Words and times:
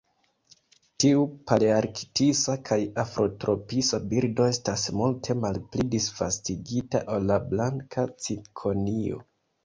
Tiu 1.01 1.23
palearktisa 1.49 2.55
kaj 2.69 2.77
afrotropisa 3.03 3.99
birdo 4.13 4.47
estas 4.53 4.85
multe 5.01 5.35
malpli 5.41 5.85
disvastigita 5.97 7.03
ol 7.17 7.29
la 7.33 7.37
Blanka 7.51 8.07
cikonio. 8.25 9.21